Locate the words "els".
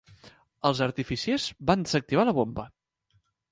0.69-0.81